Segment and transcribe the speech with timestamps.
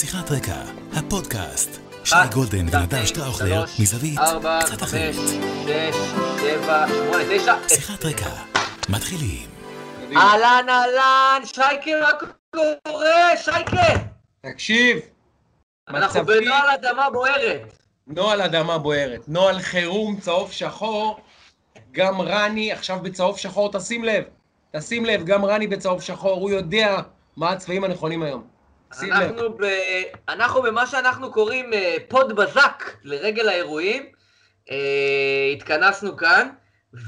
[0.00, 1.80] שיחת רקע, הפודקאסט.
[2.04, 4.18] שי גולדן ונדב שטראוכלר, מזווית
[4.60, 5.14] קצת אחרת.
[7.68, 8.30] שיחת רקע,
[8.88, 9.48] מתחילים.
[10.16, 12.10] אהלן אהלן, שייקה, מה
[12.86, 13.36] קורה?
[13.36, 14.00] שייקה!
[14.40, 14.98] תקשיב,
[15.88, 17.78] אנחנו בנוהל אדמה בוערת.
[18.06, 21.20] נוהל אדמה בוערת, נוהל חירום צהוב שחור,
[21.92, 24.24] גם רני עכשיו בצהוב שחור, תשים לב,
[24.76, 26.96] תשים לב, גם רני בצהוב שחור, הוא יודע
[27.36, 28.57] מה הצבעים הנכונים היום.
[29.02, 29.64] אנחנו, ב...
[30.28, 34.06] אנחנו במה שאנחנו קוראים אה, פוד בזק לרגל האירועים.
[34.70, 36.48] אה, התכנסנו כאן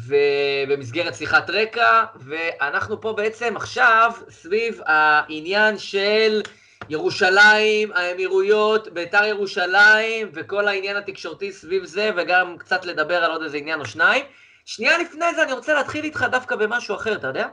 [0.07, 6.43] ובמסגרת שיחת רקע, ואנחנו פה בעצם עכשיו סביב העניין של
[6.89, 13.57] ירושלים, האמירויות, ביתר ירושלים, וכל העניין התקשורתי סביב זה, וגם קצת לדבר על עוד איזה
[13.57, 14.25] עניין או שניים.
[14.65, 17.49] שנייה לפני זה אני רוצה להתחיל איתך דווקא במשהו אחר, אתה יודע?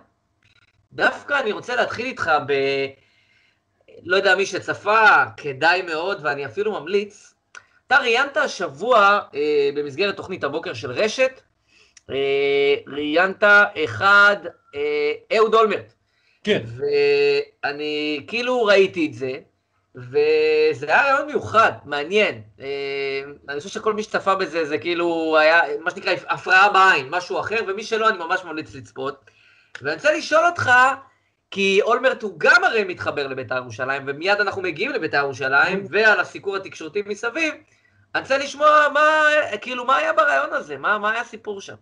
[0.94, 2.54] דווקא אני רוצה להתחיל איתך ב...
[4.04, 7.34] לא יודע מי שצפה, כדאי מאוד, ואני אפילו ממליץ.
[7.88, 11.42] אתה ראיינת השבוע אה, במסגרת תוכנית הבוקר של רשת,
[12.10, 13.44] אה, ראיינת
[13.84, 14.38] אחד,
[14.76, 15.94] אה, אהוד אולמרט.
[16.44, 16.64] כן.
[17.64, 19.32] ואני כאילו ראיתי את זה,
[19.96, 22.42] וזה היה רעיון מיוחד, מעניין.
[22.60, 27.40] אה, אני חושב שכל מי שצפה בזה, זה כאילו היה, מה שנקרא, הפרעה בעין, משהו
[27.40, 29.26] אחר, ומי שלא, אני ממש ממליץ לצפות.
[29.82, 30.72] ואני רוצה לשאול אותך,
[31.52, 36.56] כי אולמרט הוא גם הרי מתחבר לבית"ר ירושלים, ומיד אנחנו מגיעים לבית"ר ירושלים, ועל הסיקור
[36.56, 37.54] התקשורתי מסביב.
[38.16, 39.30] אני רוצה לשמוע מה,
[39.62, 40.78] כאילו, מה היה ברעיון הזה?
[40.78, 41.76] מה, מה היה הסיפור שם?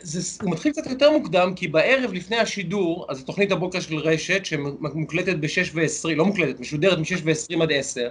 [0.00, 4.44] זה, הוא מתחיל קצת יותר מוקדם, כי בערב לפני השידור, אז תוכנית הבוקר של רשת,
[4.44, 8.08] שמוקלטת ב-6 ו-20, לא מוקלטת, משודרת מ-6 ו-20 עד 10.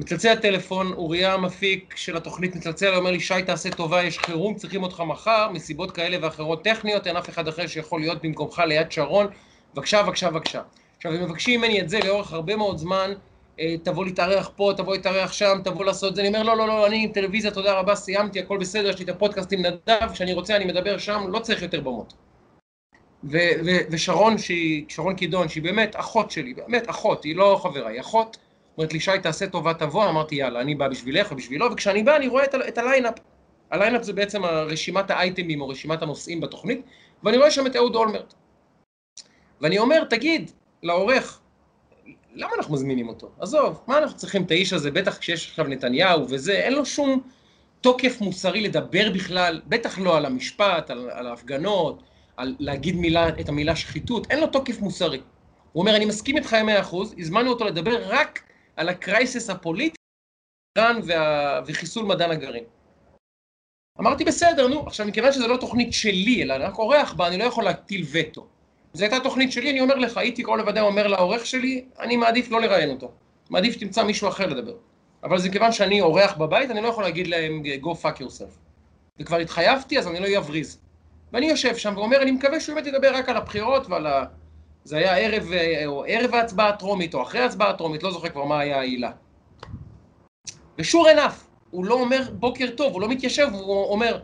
[0.00, 4.82] מצלצל הטלפון, אוריה המפיק של התוכנית מצלצל, אומר לי, שי, תעשה טובה, יש חירום, צריכים
[4.82, 9.26] אותך מחר, מסיבות כאלה ואחרות טכניות, אין אף אחד אחר שיכול להיות במקומך ליד שרון,
[9.74, 10.62] בבקשה, בבקשה, בבקשה.
[10.96, 13.12] עכשיו, הם מבקשים ממני את זה לאורך הרבה מאוד זמן,
[13.60, 16.66] אה, תבוא להתארח פה, תבוא להתארח שם, תבוא לעשות את זה, אני אומר, לא, לא,
[16.66, 20.12] לא, אני עם טלוויזיה, תודה רבה, סיימתי, הכל בסדר, יש לי את הפודקאסט עם נדב,
[20.12, 22.12] כשאני רוצה אני מדבר שם, לא צריך יותר במות.
[23.90, 28.36] ושרון, שהיא, שרון קידון, שהיא באמת אחות שלי, באמת אחות, היא לא חברה, היא אחות,
[28.80, 32.28] אומרת לי, שי, תעשה טובה, תבוא, אמרתי, יאללה, אני בא בשבילך ובשבילו, וכשאני בא, אני
[32.28, 33.14] רואה את, את הליינאפ.
[33.70, 36.80] הליינאפ זה בעצם רשימת האייטמים או רשימת הנושאים בתוכנית,
[37.22, 38.34] ואני רואה שם את אהוד אולמרט.
[39.60, 40.50] ואני אומר, תגיד,
[40.82, 41.40] לעורך,
[42.34, 43.30] למה אנחנו מזמינים אותו?
[43.40, 47.20] עזוב, מה אנחנו צריכים את האיש הזה, בטח כשיש עכשיו נתניהו וזה, אין לו שום
[47.80, 52.02] תוקף מוסרי לדבר בכלל, בטח לא על המשפט, על, על ההפגנות,
[52.36, 55.20] על להגיד מילה, את המילה שחיתות, אין לו תוקף מוסרי.
[55.72, 56.56] הוא אומר, אני מסכים איתך
[56.90, 59.96] 100%, הזמנו אותו לדבר רק על הקרייסס הפוליטי,
[60.78, 61.60] איראן וה...
[61.66, 62.64] וחיסול מדען הגרעין.
[64.00, 67.44] אמרתי, בסדר, נו, עכשיו, מכיוון שזו לא תוכנית שלי, אלא רק אורח בה, אני לא
[67.44, 68.46] יכול להטיל וטו.
[68.92, 72.50] זו הייתה תוכנית שלי, אני אומר לך, הייתי כל לבדה אומר לעורך שלי, אני מעדיף
[72.50, 73.12] לא לראיין אותו.
[73.50, 74.74] מעדיף שתמצא מישהו אחר לדבר.
[75.22, 78.58] אבל זה כיוון שאני אורח בבית, אני לא יכול להגיד להם, go fuck yourself.
[79.20, 80.80] וכבר התחייבתי, אז אני לא אבריז.
[81.32, 84.24] ואני יושב שם ואומר, אני מקווה שהוא באמת ידבר רק על הבחירות ועל ה...
[84.84, 88.44] זה היה ערב, אה, או ערב ההצבעה הטרומית, או אחרי ההצבעה הטרומית, לא זוכר כבר
[88.44, 89.10] מה היה העילה.
[90.78, 91.34] ושור enough,
[91.70, 94.20] הוא לא אומר בוקר טוב, הוא לא מתיישב, הוא אומר,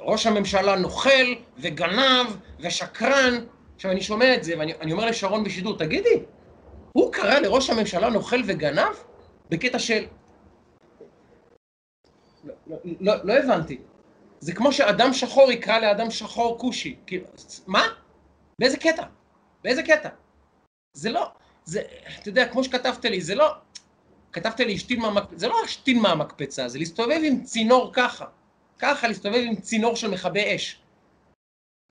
[0.00, 2.26] ראש הממשלה נוכל וגנב
[2.60, 3.34] ושקרן.
[3.76, 6.22] עכשיו, אני שומע את זה, ואני אני אומר לשרון בשידור, תגידי,
[6.92, 8.94] הוא קרא לראש הממשלה נוכל וגנב?
[9.50, 10.04] בקטע של...
[12.44, 13.78] לא, לא, לא, לא הבנתי.
[14.40, 16.96] זה כמו שאדם שחור יקרא לאדם שחור כושי.
[17.06, 17.24] כאילו,
[17.66, 17.86] מה?
[18.60, 19.02] באיזה קטע?
[19.64, 20.08] באיזה קטע?
[20.92, 21.30] זה לא...
[21.64, 21.82] זה,
[22.20, 23.52] אתה יודע, כמו שכתבת לי, זה לא...
[24.32, 28.24] כתבת לי, השתין מהמקפצה, זה לא השתין מהמקפצה, זה להסתובב עם צינור ככה.
[28.78, 30.80] ככה להסתובב עם צינור של מכבי אש.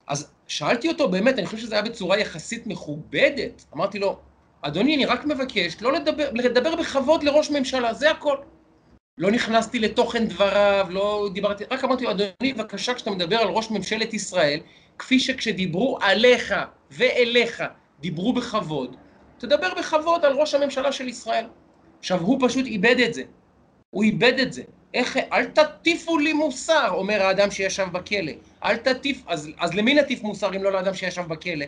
[0.06, 3.64] אז שאלתי אותו, באמת, אני חושב שזה היה בצורה יחסית מכובדת.
[3.74, 4.18] אמרתי לו,
[4.62, 8.36] אדוני, אני רק מבקש לא לדבר, לדבר בכבוד לראש ממשלה, זה הכל.
[9.18, 13.70] לא נכנסתי לתוכן דבריו, לא דיברתי, רק אמרתי לו, אדוני, בבקשה, כשאתה מדבר על ראש
[13.70, 14.60] ממשלת ישראל,
[15.00, 16.54] כפי שכשדיברו עליך
[16.90, 17.62] ואליך,
[18.00, 18.96] דיברו בכבוד,
[19.38, 21.46] תדבר בכבוד על ראש הממשלה של ישראל.
[21.98, 23.22] עכשיו, הוא פשוט איבד את זה.
[23.90, 24.62] הוא איבד את זה.
[24.94, 28.32] איך, אל תטיפו לי מוסר, אומר האדם שישב בכלא.
[28.64, 31.66] אל תטיף, אז, אז למי נטיף מוסר אם לא לאדם שישב בכלא?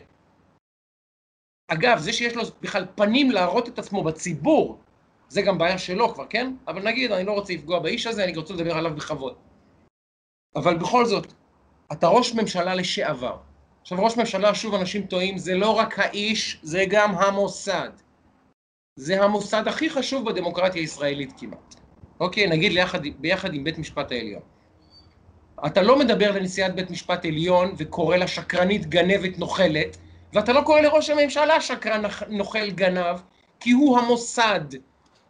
[1.68, 4.78] אגב, זה שיש לו בכלל פנים להראות את עצמו בציבור,
[5.28, 6.52] זה גם בעיה שלו כבר, כן?
[6.68, 9.34] אבל נגיד, אני לא רוצה לפגוע באיש הזה, אני רוצה לדבר עליו בכבוד.
[10.56, 11.32] אבל בכל זאת,
[11.92, 13.36] אתה ראש ממשלה לשעבר.
[13.82, 17.90] עכשיו, ראש ממשלה, שוב אנשים טועים, זה לא רק האיש, זה גם המוסד.
[18.96, 21.74] זה המוסד הכי חשוב בדמוקרטיה הישראלית כמעט.
[22.20, 24.42] אוקיי, נגיד ליחד, ביחד עם בית משפט העליון.
[25.66, 29.96] אתה לא מדבר לנשיאת בית משפט עליון וקורא לה שקרנית, גנבת, נוכלת,
[30.32, 33.16] ואתה לא קורא לראש הממשלה שקרן, נוכל, גנב,
[33.60, 34.64] כי הוא המוסד.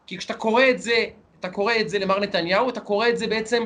[0.07, 1.05] כי כשאתה קורא את זה,
[1.41, 3.65] אתה קורא את זה למר נתניהו, אתה קורא את זה בעצם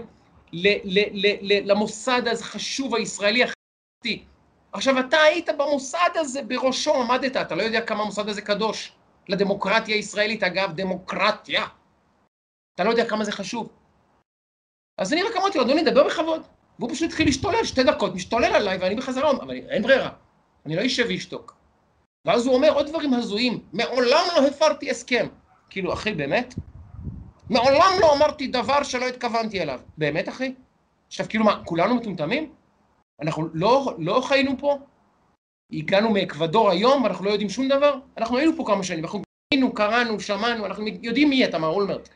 [0.52, 0.98] ל, ל,
[1.42, 4.24] ל, למוסד החשוב הישראלי החברתי.
[4.72, 8.92] עכשיו, אתה היית במוסד הזה, בראשו עמדת, אתה לא יודע כמה המוסד הזה קדוש.
[9.28, 11.66] לדמוקרטיה הישראלית, אגב, דמוקרטיה.
[12.74, 13.68] אתה לא יודע כמה זה חשוב.
[14.98, 16.42] אז אני רק אמרתי לו, אדוני, דבר בכבוד.
[16.78, 20.10] והוא פשוט התחיל להשתולל, שתי דקות, משתולל עליי, ואני בחזרה, אבל אין ברירה.
[20.66, 21.56] אני לא אשב ואשתוק.
[22.24, 25.26] ואז הוא אומר עוד דברים הזויים, מעולם לא הפרתי הסכם.
[25.70, 26.54] כאילו, אחי, באמת?
[27.50, 29.80] מעולם לא אמרתי דבר שלא התכוונתי אליו.
[29.98, 30.54] באמת, אחי?
[31.06, 32.52] עכשיו, כאילו, מה, כולנו מטומטמים?
[33.22, 34.78] אנחנו לא, לא חיינו פה?
[35.72, 37.98] הגענו מאקוודור היום ואנחנו לא יודעים שום דבר?
[38.18, 39.22] אנחנו היינו פה כמה שנים, אנחנו
[39.54, 42.08] היינו, קראנו, שמענו, אנחנו יודעים מי אתה, מר אולמרט.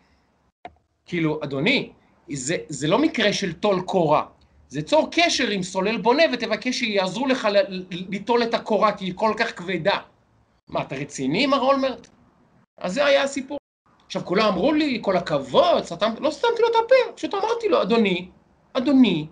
[1.07, 1.93] כאילו, אדוני,
[2.33, 4.27] זה, זה לא מקרה של טול קורה,
[4.69, 7.49] זה צור קשר עם סולל בונה ותבקש שיעזרו לך
[7.91, 9.99] ליטול את הקורה כי היא כל כך כבדה.
[10.69, 12.09] מה, אתה רציני, מר אולמרט?
[12.79, 13.60] אז זה היה הסיפור.
[14.11, 17.83] עכשיו, כולם אמרו לי, כל הכבוד, סתם, לא סתמתי לו את הפה, פשוט אמרתי לו,
[17.83, 18.29] אדוני,
[18.73, 19.27] אדוני,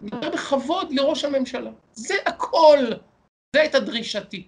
[0.00, 1.70] מדבר בכבוד לראש הממשלה.
[1.92, 2.78] זה הכל.
[3.56, 4.46] זה הייתה דרישתי.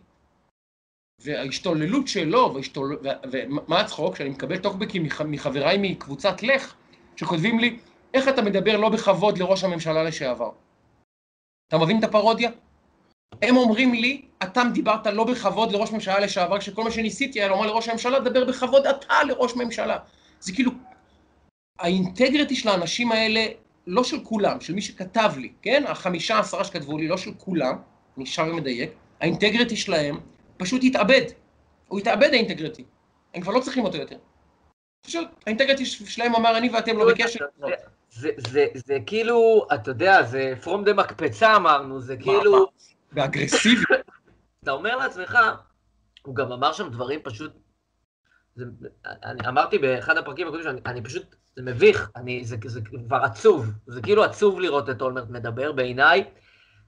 [1.20, 2.98] וההשתוללות שלו, והשתול...
[3.32, 4.16] ומה הצחוק?
[4.16, 6.74] שאני מקבל טוקבקים מחבריי מקבוצת לך,
[7.16, 7.78] שכותבים לי,
[8.14, 10.50] איך אתה מדבר לא בכבוד לראש הממשלה לשעבר?
[11.68, 12.50] אתה מבין את הפרודיה?
[13.42, 17.66] הם אומרים לי, אתה דיברת לא בכבוד לראש ממשלה לשעבר, כשכל מה שניסיתי היה לומר
[17.66, 19.98] לראש הממשלה, דבר בכבוד אתה לראש ממשלה.
[20.40, 20.72] זה כאילו,
[21.78, 23.46] האינטגריטי של האנשים האלה,
[23.86, 25.84] לא של כולם, של מי שכתב לי, כן?
[25.86, 27.76] החמישה עשרה שכתבו לי, לא של כולם,
[28.16, 28.90] אני שר ומדייק,
[29.20, 30.20] האינטגריטי שלהם
[30.56, 31.22] פשוט התאבד.
[31.88, 32.84] הוא התאבד האינטגריטי.
[33.34, 34.16] הם כבר לא צריכים אותו יותר.
[35.06, 37.44] פשוט, האינטגריטי שלהם אמר, אני ואתם לא בקשר.
[38.10, 42.66] זה, זה, זה כאילו, אתה יודע, זה פרום דה מקפצה אמרנו, זה כאילו...
[43.12, 43.84] באגרסיבי.
[44.62, 45.38] אתה אומר לעצמך,
[46.22, 47.52] הוא גם אמר שם דברים פשוט...
[48.54, 48.64] זה,
[49.04, 53.66] אני אמרתי באחד הפרקים הקודמים שאני אני פשוט, זה מביך, אני, זה, זה כבר עצוב,
[53.86, 56.24] זה כאילו עצוב לראות את אולמרט מדבר בעיניי.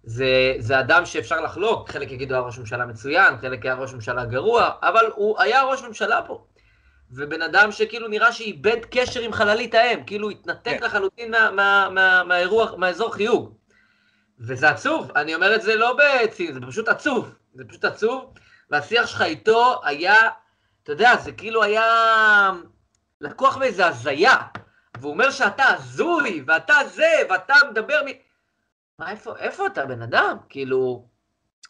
[0.04, 4.24] זה, זה אדם שאפשר לחלוק, חלק יגידו היה ראש ממשלה מצוין, חלק היה ראש ממשלה
[4.24, 6.44] גרוע, אבל הוא היה ראש ממשלה פה.
[7.10, 10.82] ובן אדם שכאילו נראה שאיבד קשר עם חללית האם, כאילו התנתק כן.
[10.82, 13.54] לחלוטין מה, מה, מה, מהאירוע, מהאזור חיוג.
[14.40, 18.34] וזה עצוב, אני אומר את זה לא בצין, זה פשוט עצוב, זה פשוט עצוב,
[18.70, 20.14] והשיח שלך איתו היה,
[20.82, 21.84] אתה יודע, זה כאילו היה
[23.20, 24.36] לקוח מאיזה הזיה,
[25.00, 28.08] והוא אומר שאתה הזוי, ואתה זה, ואתה מדבר מ...
[28.98, 30.36] מה, איפה, איפה אתה, בן אדם?
[30.48, 31.06] כאילו,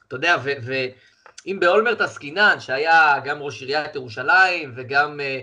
[0.08, 5.40] אתה יודע, ואם באולמרט עסקינן, שהיה גם ראש עיריית ירושלים, וגם אה,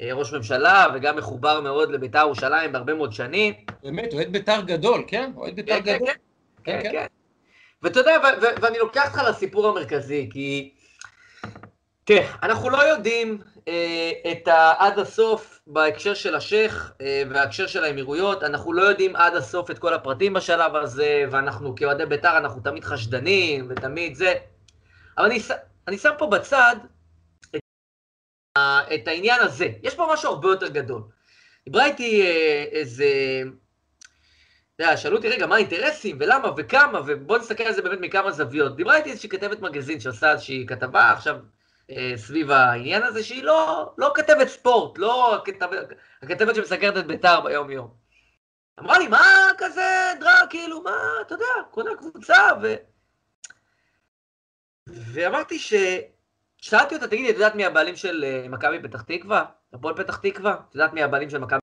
[0.00, 3.54] אה, ראש ממשלה, וגם מחובר מאוד לביתר ירושלים בהרבה מאוד שנים.
[3.82, 5.32] באמת, אוהד ביתר גדול, כן?
[5.36, 6.08] אוהד ביתר כן, כן גדול.
[6.08, 6.16] כן,
[6.64, 6.90] כן, כן.
[6.92, 7.21] כן.
[7.82, 8.18] ואתה יודע,
[8.62, 10.74] ואני לוקח אותך לסיפור המרכזי, כי...
[12.04, 13.38] תראה, אנחנו לא יודעים
[13.68, 14.74] אה, את ה...
[14.78, 19.78] עד הסוף בהקשר של השייח אה, וההקשר של האמירויות, אנחנו לא יודעים עד הסוף את
[19.78, 24.34] כל הפרטים בשלב הזה, ואנחנו כאוהדי בית"ר, אנחנו תמיד חשדנים ותמיד זה.
[25.18, 25.38] אבל אני,
[25.88, 26.76] אני שם פה בצד
[27.56, 27.62] את,
[28.94, 29.68] את העניין הזה.
[29.82, 31.02] יש פה משהו הרבה יותר גדול.
[31.64, 33.06] דיברה איתי אה, איזה...
[34.74, 38.30] אתה יודע, שאלו אותי, רגע, מה האינטרסים, ולמה, וכמה, ובואו נסתכל על זה באמת מכמה
[38.30, 38.76] זוויות.
[38.76, 41.36] דיברה איתי איזושהי כתבת מגזין שעושה איזושהי כתבה, עכשיו
[41.90, 45.88] אה, סביב העניין הזה, שהיא לא, לא כתבת ספורט, לא הכתבת,
[46.22, 47.94] הכתבת שמסקרת את בית"ר ביום-יום.
[48.80, 52.74] אמרה לי, מה כזה דרק, כאילו, מה, אתה יודע, קונה קבוצה, ו...
[54.88, 55.74] ואמרתי ש...
[56.56, 59.44] שאלתי אותה, תגידי, את יודעת מי הבעלים של אה, מכבי פתח תקווה?
[59.72, 60.56] הפועל פתח תקווה?
[60.68, 61.60] את יודעת מי הבעלים של מכבי?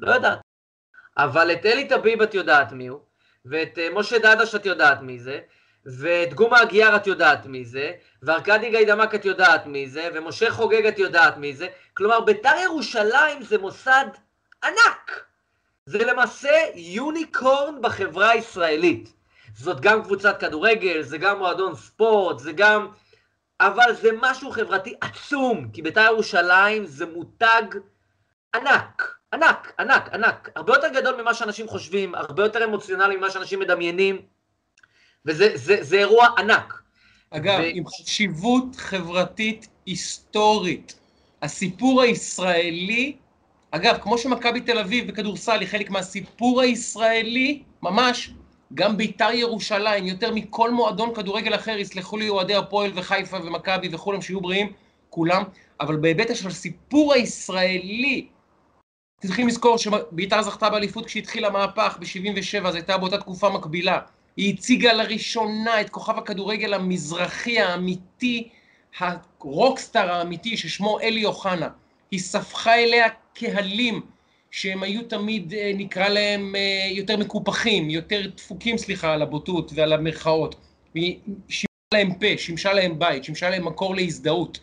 [0.00, 0.38] לא יודעת.
[1.16, 3.00] אבל את אלי טביב את יודעת מי הוא,
[3.44, 5.40] ואת אה, משה דדש את יודעת מי זה,
[5.86, 10.86] ואת גומה אגיאר את יודעת מי זה, וארכדי גיידמק את יודעת מי זה, ומשה חוגג
[10.86, 11.68] את יודעת מי זה.
[11.94, 14.06] כלומר, בית"ר ירושלים זה מוסד
[14.64, 15.24] ענק.
[15.86, 19.12] זה למעשה יוניקורן בחברה הישראלית.
[19.54, 22.88] זאת גם קבוצת כדורגל, זה גם מועדון ספורט, זה גם...
[23.60, 27.62] אבל זה משהו חברתי עצום, כי בית"ר ירושלים זה מותג
[28.54, 30.50] ענק, ענק, ענק, ענק.
[30.56, 34.22] הרבה יותר גדול ממה שאנשים חושבים, הרבה יותר אמוציונלי ממה שאנשים מדמיינים.
[35.26, 36.82] וזה זה, זה אירוע ענק.
[37.30, 37.62] אגב, ו...
[37.74, 40.98] עם חשיבות חברתית היסטורית.
[41.42, 43.16] הסיפור הישראלי,
[43.70, 48.30] אגב, כמו שמכבי תל אביב בכדורסל היא חלק מהסיפור הישראלי, ממש,
[48.74, 54.22] גם בית"ר ירושלים, יותר מכל מועדון כדורגל אחר, יסלחו לי אוהדי הפועל וחיפה ומכבי וכולם,
[54.22, 54.72] שיהיו בריאים,
[55.10, 55.42] כולם,
[55.80, 58.26] אבל בהיבט של הסיפור הישראלי,
[59.26, 63.98] צריכים לזכור שבית"ר זכתה באליפות כשהתחיל המהפך ב-77, זו הייתה באותה תקופה מקבילה.
[64.36, 68.48] היא הציגה לראשונה את כוכב הכדורגל המזרחי האמיתי,
[68.98, 71.68] הרוקסטאר האמיתי ששמו אלי אוחנה.
[72.10, 74.00] היא ספחה אליה קהלים
[74.50, 79.92] שהם היו תמיד, אה, נקרא להם, אה, יותר מקופחים, יותר דפוקים, סליחה, על הבוטות ועל
[79.92, 80.54] המרכאות.
[80.94, 81.18] היא
[81.48, 84.58] שימשה להם פה, שימשה להם בית, שימשה להם מקור להזדהות.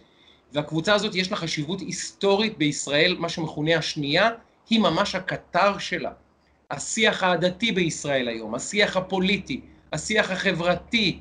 [0.54, 4.30] והקבוצה הזאת יש לה חשיבות היסטורית בישראל, מה שמכונה השנייה,
[4.70, 6.12] היא ממש הקטר שלה.
[6.72, 9.62] השיח העדתי בישראל היום, השיח הפוליטי,
[9.94, 11.20] השיח החברתי,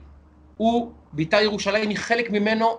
[0.57, 2.79] הוא, בית"ר ירושלים היא חלק ממנו,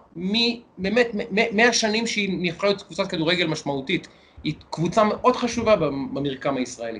[0.78, 1.08] באמת,
[1.52, 4.08] מהשנים שהיא נבחרה להיות קבוצת כדורגל משמעותית.
[4.44, 7.00] היא קבוצה מאוד חשובה במרקם הישראלי.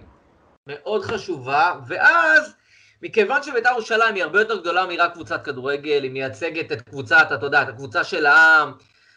[0.68, 2.54] מאוד חשובה, ואז,
[3.02, 7.46] מכיוון שבית"ר ירושלים היא הרבה יותר גדולה מרק קבוצת כדורגל, היא מייצגת את קבוצת, אתה
[7.46, 8.72] יודע, את הקבוצה של העם,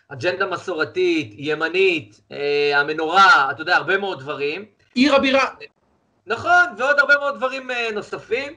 [0.09, 4.65] אג'נדה מסורתית, ימנית, אה, המנורה, אתה יודע, הרבה מאוד דברים.
[4.95, 5.49] עיר הבירה.
[6.27, 8.53] נכון, ועוד הרבה מאוד דברים אה, נוספים.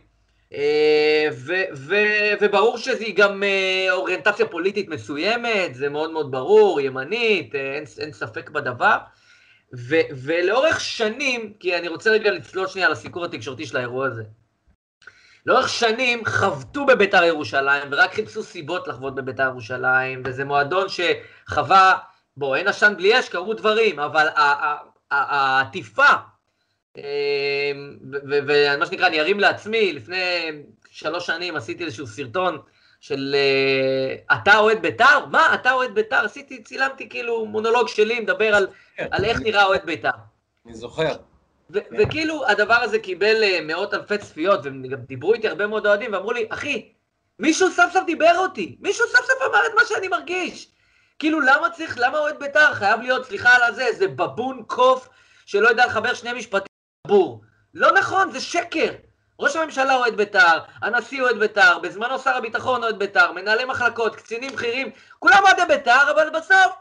[0.54, 7.56] אה, ו- ו- וברור שהיא גם אה, אוריינטציה פוליטית מסוימת, זה מאוד מאוד ברור, ימנית,
[7.56, 8.98] אה, אין, אין ספק בדבר.
[9.78, 14.24] ו- ולאורך שנים, כי אני רוצה רגע לצלול שנייה לסיקור התקשורתי של האירוע הזה.
[15.46, 21.98] לאורך שנים חבטו בביתר ירושלים ורק חיפשו סיבות לחבוט בביתר ירושלים, וזה מועדון שחווה,
[22.38, 24.28] בוא, אין עשן בלי אש, קרו דברים, אבל
[25.12, 26.14] העטיפה,
[28.30, 30.52] ומה שנקרא, אני ארים לעצמי, לפני
[30.90, 32.58] שלוש שנים עשיתי איזשהו סרטון
[33.02, 35.26] של אה, אתה אוהד בית"ר?
[35.32, 36.26] מה, אתה אוהד בית"ר?
[36.26, 39.08] עשיתי, צילמתי כאילו מונולוג שלי, מדבר על, כן.
[39.12, 40.10] על איך נראה אוהד בית"ר.
[40.66, 41.16] אני זוכר.
[41.74, 41.80] כן.
[42.00, 46.32] וכאילו הדבר הזה קיבל אה, מאות אלפי צפיות, וגם דיברו איתי הרבה מאוד אוהדים, ואמרו
[46.32, 46.94] לי, אחי,
[47.40, 50.72] מישהו סוף סוף דיבר אותי, מישהו סוף סוף אמר את מה שאני מרגיש.
[51.20, 55.10] כאילו, למה צריך, למה אוהד בית"ר חייב להיות, סליחה על הזה, איזה בבון קוף
[55.46, 56.74] שלא יודע לחבר שני משפטים
[57.08, 57.42] בור.
[57.74, 58.94] לא נכון, זה שקר.
[59.40, 64.52] ראש הממשלה אוהד בית"ר, הנשיא אוהד בית"ר, בזמנו שר הביטחון אוהד בית"ר, מנהלי מחלקות, קצינים
[64.52, 66.72] בכירים, כולם אוהדי בית"ר, אבל בסוף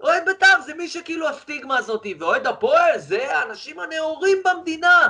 [0.00, 5.08] אוהד בית"ר זה מי שכאילו הסטיגמה הזאת, ואוהד הפועל זה האנשים הנאורים במדינה.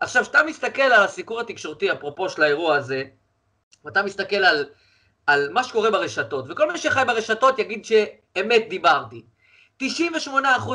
[0.00, 3.02] עכשיו, כשאתה מסתכל על הסיקור התקשורתי, אפרופו של האירוע הזה,
[3.84, 4.68] ואתה מסתכל על,
[5.26, 9.22] על מה שקורה ברשתות, וכל מי שחי ברשתות יגיד שאמת דיברתי.
[9.82, 9.86] 98%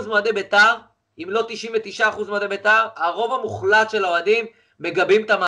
[0.08, 0.76] מאוהדי בית"ר,
[1.20, 1.48] אם לא
[2.00, 4.46] 99% מאוהדי בית"ר, הרוב המוחלט של האוהדים
[4.80, 5.48] מגבים את המהלך.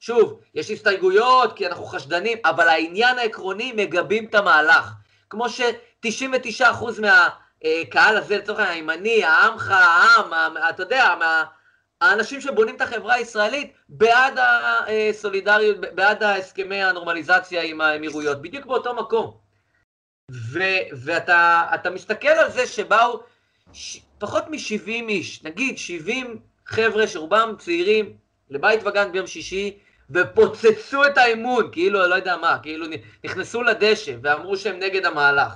[0.00, 4.90] שוב, יש הסתייגויות, כי אנחנו חשדנים, אבל העניין העקרוני מגבים את המהלך.
[5.30, 5.48] כמו
[6.12, 11.44] ש-99% מהקהל הזה, לצורך העניין, הימני, העמך, העם, אתה יודע, מה,
[12.00, 19.36] האנשים שבונים את החברה הישראלית בעד הסולידריות, בעד הסכמי הנורמליזציה עם האמירויות, בדיוק באותו מקום.
[20.30, 23.20] ו- ואתה מסתכל על זה שבאו
[23.72, 28.16] ש- פחות מ-70 איש, נגיד 70 חבר'ה שרובם צעירים,
[28.50, 29.78] לבית וגן ביום שישי,
[30.10, 32.86] ופוצצו את האמון, כאילו, לא יודע מה, כאילו
[33.24, 35.54] נכנסו לדשא ואמרו שהם נגד המהלך.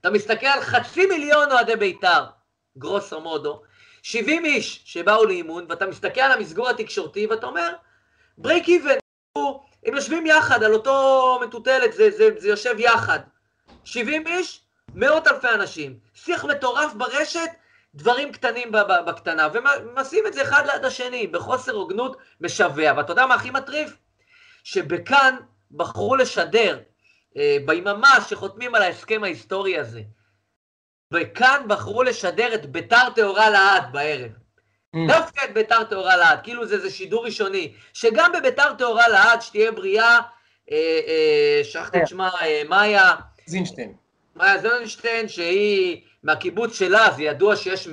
[0.00, 2.24] אתה מסתכל על חצי מיליון אוהדי בית"ר,
[2.78, 3.62] גרוסו מודו,
[4.02, 7.72] 70 איש שבאו לאימון, ואתה מסתכל על המסגור התקשורתי ואתה אומר,
[8.38, 8.94] ברייק איבן,
[9.86, 13.20] הם יושבים יחד על אותו מטוטלת, זה, זה, זה יושב יחד.
[13.84, 14.60] 70 איש,
[14.94, 15.98] מאות אלפי אנשים.
[16.14, 17.50] שיח מטורף ברשת,
[17.94, 18.72] דברים קטנים
[19.06, 22.92] בקטנה, ומשים את זה אחד ליד השני, בחוסר הוגנות משווע.
[22.96, 23.96] ואתה יודע מה הכי מטריף?
[24.64, 25.36] שבכאן
[25.70, 26.78] בחרו לשדר,
[27.64, 30.02] ביממה שחותמים על ההסכם ההיסטורי הזה,
[31.12, 34.30] וכאן בחרו לשדר את ביתר טהורה לעד בערב.
[34.96, 34.98] Mm.
[35.08, 39.72] דווקא את ביתר טהורה לעד, כאילו זה, זה שידור ראשוני, שגם בביתר טהורה לעד, שתהיה
[39.72, 40.18] בריאה,
[40.70, 43.14] אה, אה, שכחתי את שמה, אה, מאיה...
[43.46, 43.94] זינשטיין.
[44.36, 47.88] מאיה זינשטיין, שהיא מהקיבוץ שלה, זה ידוע שיש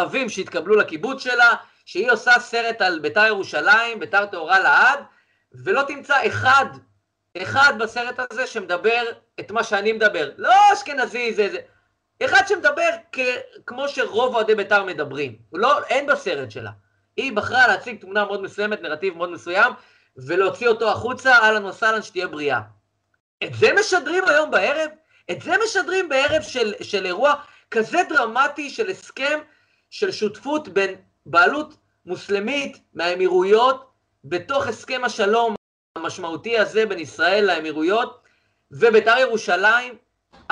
[0.00, 1.54] ערבים שהתקבלו לקיבוץ שלה,
[1.84, 5.00] שהיא עושה סרט על ביתר ירושלים, ביתר טהורה לעד,
[5.64, 6.66] ולא תמצא אחד,
[7.38, 9.02] אחד בסרט הזה שמדבר
[9.40, 10.30] את מה שאני מדבר.
[10.36, 11.58] לא אשכנזי, זה זה.
[12.24, 13.18] אחד שמדבר כ-
[13.66, 15.36] כמו שרוב אוהדי בית"ר מדברים.
[15.52, 16.70] לא, אין בסרט שלה.
[17.16, 19.72] היא בחרה להציג תמונה מאוד מסוימת, נרטיב מאוד מסוים,
[20.16, 22.60] ולהוציא אותו החוצה, אהלן וסהלן, שתהיה בריאה.
[23.44, 24.90] את זה משדרים היום בערב?
[25.30, 27.34] את זה משדרים בערב של, של אירוע
[27.70, 29.40] כזה דרמטי של הסכם
[29.90, 30.94] של שותפות בין
[31.26, 31.74] בעלות
[32.06, 33.90] מוסלמית מהאמירויות
[34.24, 35.54] בתוך הסכם השלום
[36.10, 38.20] המשמעותי הזה בין ישראל לאמירויות
[38.70, 39.94] ובית"ר ירושלים,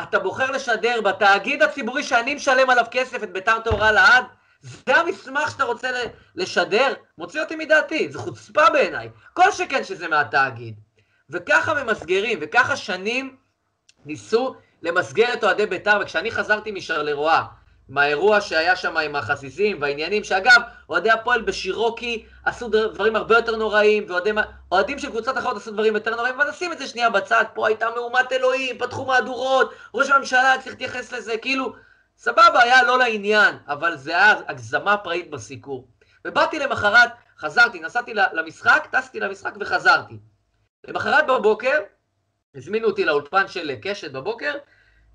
[0.03, 4.25] אתה בוחר לשדר בתאגיד הציבורי שאני משלם עליו כסף את בית"ר טהורה לעד,
[4.63, 5.91] זה המסמך שאתה רוצה
[6.35, 6.95] לשדר?
[7.19, 9.11] מוציא אותי מדעתי, זו חוצפה בעיניי.
[9.33, 10.75] כל שכן שזה מהתאגיד.
[11.31, 13.37] וככה ממסגרים, וככה שנים
[14.07, 17.45] ניסו למסגר את אוהדי בית"ר, וכשאני חזרתי משרלרואה,
[17.89, 24.07] מהאירוע שהיה שם עם החסיסים והעניינים, שאגב, אוהדי הפועל בשירוקי עשו דברים הרבה יותר נוראים,
[24.09, 27.67] ואוהדים של קבוצות אחרות עשו דברים יותר נוראים, אבל נשים את זה שנייה בצד, פה
[27.67, 31.73] הייתה מהומת אלוהים, פתחו מהדורות, ראש הממשלה צריך להתייחס לזה, כאילו,
[32.19, 35.89] סבבה, היה לא לעניין, אבל זה היה הגזמה פראית בסיקור.
[36.25, 40.19] ובאתי למחרת, חזרתי, נסעתי למשחק, טסתי למשחק וחזרתי.
[40.89, 41.79] למחרת בבוקר,
[42.55, 44.55] הזמינו אותי לאולפן של קשת בבוקר,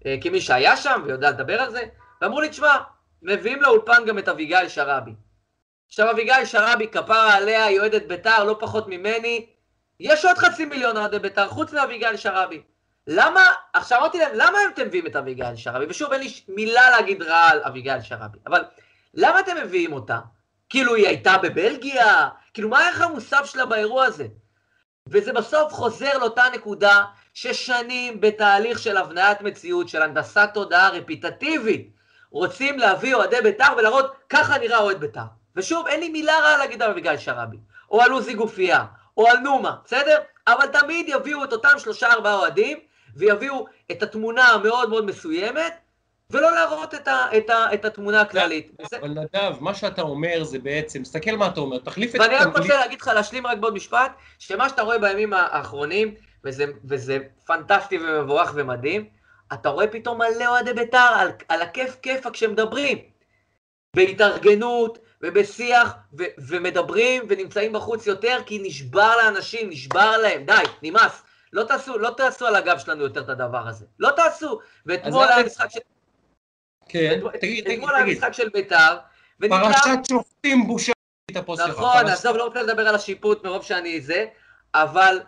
[0.05, 1.81] אה, כמי שהיה שם ויודע לדבר על זה,
[2.23, 2.77] ואמרו לי, תשמע,
[3.21, 5.11] מביאים לאולפן גם את אביגיל שראבי.
[5.87, 9.45] עכשיו אביגיל שראבי, כפרה עליה, היא אוהדת בית"ר, לא פחות ממני,
[9.99, 12.61] יש עוד חצי מיליון אוהדי בית"ר, חוץ מאביגיל שראבי.
[13.07, 13.41] למה,
[13.73, 15.85] עכשיו אמרתי להם, למה אתם מביאים את אביגיל שראבי?
[15.89, 18.63] ושוב, אין לי מילה להגיד רע על אביגיל שראבי, אבל
[19.13, 20.19] למה אתם מביאים אותה?
[20.69, 22.29] כאילו היא הייתה בבלגיה?
[22.53, 24.27] כאילו מה הערך המוסף שלה באירוע הזה?
[25.07, 27.03] וזה בסוף חוזר לאותה נקודה
[27.33, 31.92] ששנים בתהליך של הבניית מציאות, של הנדסת תודעה רפיטטיבית,
[32.33, 35.21] רוצים להביא אוהדי בית"ר ולהראות ככה נראה אוהד בית"ר.
[35.55, 37.57] ושוב, אין לי מילה רעה להגיד על אביגיל שראבי,
[37.91, 38.85] או על עוזי גופייה,
[39.17, 40.17] או על נומה, בסדר?
[40.47, 42.77] אבל תמיד יביאו את אותם שלושה ארבעה אוהדים,
[43.15, 45.73] ויביאו את התמונה המאוד מאוד מסוימת,
[46.29, 48.71] ולא להראות את, ה, את, ה, את התמונה הכללית.
[48.99, 52.19] אבל נדב, מה שאתה אומר זה בעצם, תסתכל מה אתה אומר, תחליף את...
[52.19, 56.13] ואני רק רוצה להגיד לך, להשלים רק בעוד משפט, שמה שאתה רואה בימים האחרונים,
[56.43, 59.05] וזה, וזה פנטסטי ומבורך ומדהים,
[59.53, 62.98] אתה רואה פתאום מלא אוהדי בית"ר על, על הכיף כיפאק שמדברים.
[63.95, 71.24] בהתארגנות ובשיח, ו, ומדברים ונמצאים בחוץ יותר, כי נשבר לאנשים, נשבר להם, די, נמאס.
[71.53, 73.86] לא תעשו, לא תעשו על הגב שלנו יותר את הדבר הזה.
[74.00, 74.60] לא תעשו.
[74.86, 75.79] ואתמול היה משחק של...
[76.89, 78.98] כן, תגיד, תגיד, אתמול היה משחק של בית"ר,
[79.39, 80.91] פרשת שופטים בושה.
[81.67, 84.25] נכון, עזוב, לא רוצה לדבר על השיפוט מרוב שאני זה,
[84.74, 85.19] אבל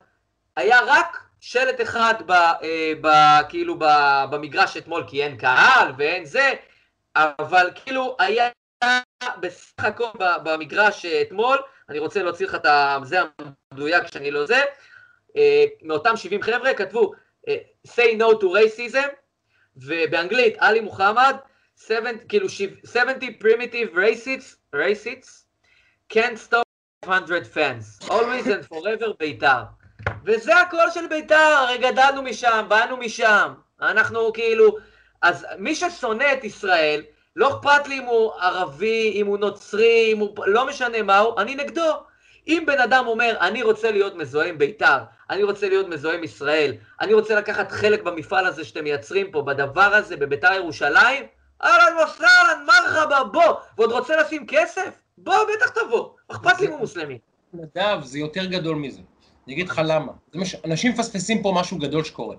[0.56, 3.08] היה רק שלט אחד ב, אה, ב,
[3.50, 3.86] כאילו ב,
[4.32, 6.54] במגרש אתמול, כי אין קהל ואין זה,
[7.16, 8.50] אבל כאילו היה
[9.40, 10.10] בסך הכל
[10.44, 11.58] במגרש אתמול,
[11.90, 12.66] אני רוצה להוציא לך את
[13.04, 13.20] זה
[13.72, 14.62] המדויק שאני לא זה,
[15.38, 17.14] אה, מאותם 70 חבר'ה כתבו
[17.48, 19.08] אה, say no to racism,
[19.78, 21.36] ובאנגלית עלי מוחמד,
[21.88, 25.46] 70, כאילו 70 primitive racists, racists
[26.14, 26.66] can't stop
[27.06, 29.85] 500 fans, always and forever בית"ר.
[30.26, 33.54] וזה הקול של בית"ר, הרי גדלנו משם, באנו משם.
[33.82, 34.76] אנחנו כאילו...
[35.22, 37.02] אז מי ששונא את ישראל,
[37.36, 40.46] לא אכפת לי אם הוא ערבי, אם הוא נוצרי, אם הוא...
[40.46, 41.94] לא משנה מה הוא, אני נגדו.
[42.48, 44.98] אם בן אדם אומר, אני רוצה להיות מזוהה עם בית"ר,
[45.30, 49.42] אני רוצה להיות מזוהה עם ישראל, אני רוצה לקחת חלק במפעל הזה שאתם מייצרים פה,
[49.42, 51.24] בדבר הזה, בבית"ר ירושלים,
[51.64, 54.90] אהלן וסהלן, מרחבה, בוא, ועוד רוצה לשים כסף?
[55.18, 57.20] בוא, בטח תבוא, אכפת לי אם הוא מוסלמי.
[57.54, 59.02] נדב, זה יותר גדול מזה.
[59.48, 60.12] אני אגיד לך למה.
[60.36, 60.56] מש...
[60.66, 62.36] אנשים מפספסים פה משהו גדול שקורה.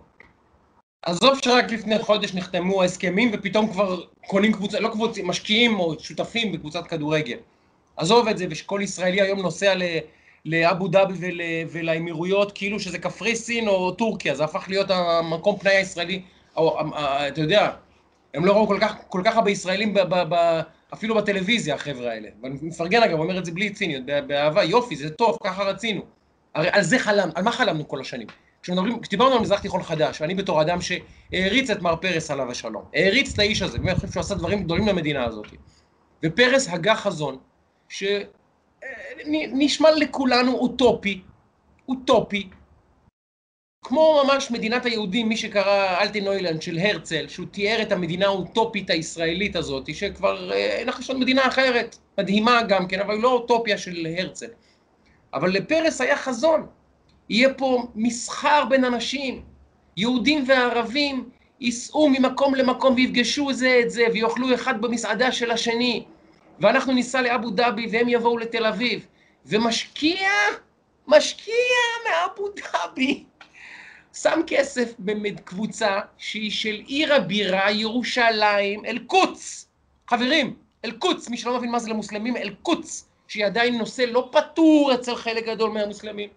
[1.03, 6.53] עזוב שרק לפני חודש נחתמו ההסכמים ופתאום כבר קונים קבוצה, לא קבוצה, משקיעים או שותפים
[6.53, 7.37] בקבוצת כדורגל.
[7.97, 9.83] עזוב את זה, ושכל ישראלי היום נוסע ל...
[10.45, 11.40] לאבו דאבי ול...
[11.71, 16.23] ולאמירויות כאילו שזה קפריסין או טורקיה, זה הפך להיות המקום פנאי הישראלי,
[16.57, 16.81] או,
[17.29, 17.71] אתה יודע,
[18.35, 20.01] הם לא ראו כל כך, כל כך הרבה ישראלים ב...
[20.01, 20.35] ב...
[20.35, 20.61] ב...
[20.95, 22.29] אפילו בטלוויזיה, החבר'ה האלה.
[22.42, 26.16] ואני מפרגן אגב, אומר את זה בלי ציניות, באהבה, יופי, זה טוב, ככה רצינו.
[26.57, 28.27] הרי על זה חלם, על מה חלמנו כל השנים?
[29.03, 33.33] כשדיברנו על מזרח תיכון חדש, ואני בתור אדם שהעריץ את מר פרס עליו השלום, העריץ
[33.33, 35.47] את האיש הזה, באמת חושב שהוא עשה דברים גדולים למדינה הזאת.
[36.25, 37.38] ופרס הגה חזון,
[37.88, 41.23] שנשמע לכולנו אוטופי,
[41.88, 42.49] אוטופי,
[43.85, 49.57] כמו ממש מדינת היהודים, מי שקרא אלטינוילנד של הרצל, שהוא תיאר את המדינה האוטופית הישראלית
[49.57, 50.51] הזאת, שכבר,
[50.83, 54.47] אנחנו יש לנו מדינה אחרת, מדהימה גם כן, אבל לא אוטופיה של הרצל.
[55.37, 56.66] אבל לפרס היה חזון.
[57.29, 59.42] יהיה פה מסחר בין אנשים,
[59.96, 61.29] יהודים וערבים
[61.61, 66.05] ייסעו ממקום למקום ויפגשו זה את זה ויאכלו אחד במסעדה של השני.
[66.61, 69.07] ואנחנו ניסע לאבו דאבי והם יבואו לתל אביב.
[69.46, 70.29] ומשקיע,
[71.07, 71.55] משקיע
[72.09, 73.25] מאבו דאבי.
[74.14, 79.68] שם כסף בקבוצה שהיא של עיר הבירה ירושלים אל-קודס.
[80.11, 85.17] חברים, אל-קודס, מי שלא מבין מה זה למוסלמים, אל-קודס שהיא עדיין נושא לא פתור אצל
[85.17, 86.29] חלק גדול מהמוסלמים.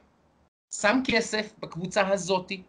[0.73, 2.61] שם כסף בקבוצה הזאתי,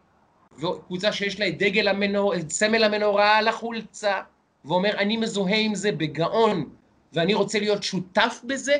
[0.87, 4.21] קבוצה שיש לה את דגל המנור, את סמל המנורה על החולצה,
[4.65, 6.69] ואומר, אני מזוהה עם זה בגאון,
[7.13, 8.77] ואני רוצה להיות שותף בזה,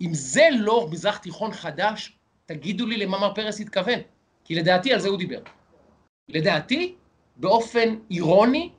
[0.00, 3.98] אם זה לא מזרח תיכון חדש, תגידו לי למה מר פרס התכוון,
[4.44, 5.40] כי לדעתי על זה הוא דיבר.
[6.28, 6.94] לדעתי,
[7.36, 8.70] באופן אירוני,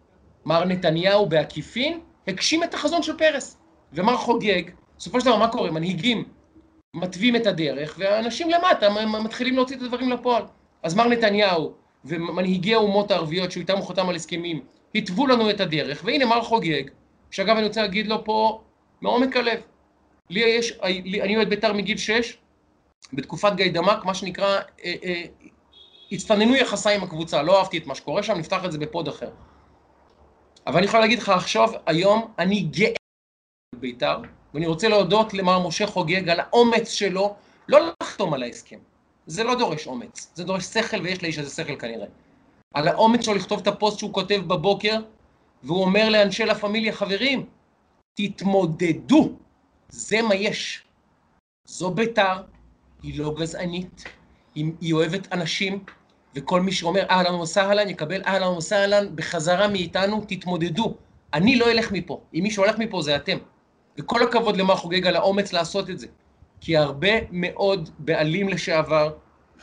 [0.46, 3.58] מר נתניהו בעקיפין הגשים את החזון של פרס,
[3.94, 4.64] ומר חוגג
[4.98, 5.72] בסופו של דבר, מה קורה?
[5.72, 6.24] מנהיגים
[6.94, 8.90] מתווים את הדרך, והאנשים למטה
[9.24, 10.44] מתחילים להוציא את הדברים לפועל.
[10.84, 11.74] אז מר נתניהו
[12.06, 14.62] ומנהיגי האומות הערביות שהוא איתם חותם על הסכמים,
[14.96, 16.84] התוו לנו את הדרך, והנה מר חוגג
[17.32, 18.62] שאגב, אני רוצה להגיד לו פה,
[19.02, 19.62] מעומק הלב,
[20.30, 20.72] לי יש,
[21.22, 22.38] אני אוהד בית"ר מגיל 6,
[23.14, 25.24] בתקופת גיידמק, מה שנקרא, אה, אה,
[26.12, 29.30] הצטננו יחסיי עם הקבוצה, לא אהבתי את מה שקורה שם, נפתח את זה בפוד אחר.
[30.68, 32.92] אבל אני יכול להגיד לך עכשיו, היום, אני גאה
[33.76, 34.22] בבית"ר,
[34.58, 37.36] ואני רוצה להודות למר משה חוגג על האומץ שלו
[37.68, 38.78] לא לחתום על ההסכם.
[39.28, 42.06] זה לא דורש אומץ, זה דורש שכל, ויש לאיש הזה שכל כנראה.
[42.74, 45.00] על האומץ שלו לכתוב את הפוסט שהוא כותב בבוקר,
[45.64, 47.46] והוא אומר לאנשי לה פמיליה, חברים,
[48.14, 49.32] תתמודדו,
[49.90, 50.84] זה מה יש.
[51.66, 52.42] זו בית"ר,
[53.04, 54.04] היא לא גזענית,
[54.56, 55.84] היא, אוהבת אנשים,
[56.36, 60.96] וכל מי שאומר אהלן וסהלן יקבל אהלן וסהלן בחזרה מאיתנו, תתמודדו.
[61.34, 63.38] אני לא אלך מפה, אם מישהו הולך מפה זה אתם.
[64.00, 66.08] וכל הכבוד למר חוגג על האומץ לעשות את זה.
[66.62, 69.12] כי הרבה מאוד בעלים לשעבר